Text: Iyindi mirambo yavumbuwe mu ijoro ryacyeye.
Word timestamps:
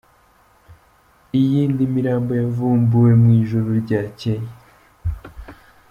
Iyindi 1.39 1.83
mirambo 1.95 2.31
yavumbuwe 2.41 3.11
mu 3.21 3.27
ijoro 3.41 3.67
ryacyeye. 3.83 4.49